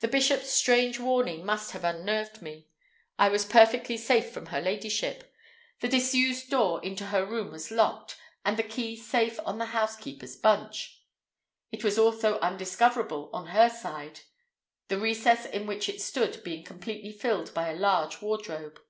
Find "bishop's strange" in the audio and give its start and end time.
0.08-0.98